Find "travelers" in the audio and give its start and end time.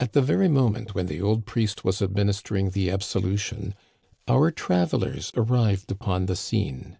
4.50-5.30